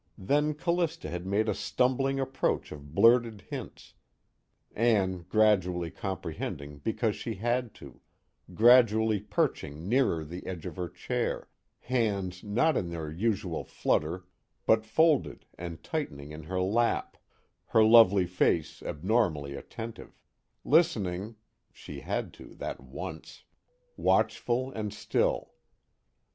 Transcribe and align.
Then 0.17 0.55
Callista 0.55 1.11
had 1.11 1.27
made 1.27 1.47
a 1.47 1.53
stumbling 1.53 2.19
approach 2.19 2.71
of 2.71 2.95
blurted 2.95 3.41
hints, 3.49 3.93
Ann 4.75 5.25
gradually 5.29 5.91
comprehending 5.91 6.79
because 6.79 7.15
she 7.15 7.35
had 7.35 7.75
to, 7.75 8.01
gradually 8.55 9.19
perching 9.19 9.87
nearer 9.87 10.23
the 10.25 10.43
edge 10.47 10.65
of 10.65 10.75
her 10.77 10.89
chair, 10.89 11.49
hands 11.81 12.43
not 12.43 12.75
in 12.75 12.89
their 12.89 13.11
usual 13.11 13.63
flutter 13.63 14.25
but 14.65 14.87
folded 14.87 15.45
and 15.55 15.83
tightening 15.83 16.31
in 16.31 16.45
her 16.45 16.59
lap, 16.59 17.15
her 17.67 17.83
lovely 17.83 18.25
face 18.25 18.81
abnormally 18.81 19.53
attentive; 19.53 20.23
listening 20.65 21.35
she 21.71 21.99
had 21.99 22.33
to, 22.33 22.55
that 22.55 22.79
once! 22.81 23.43
watchful 23.95 24.71
and 24.71 24.95
still. 24.95 25.53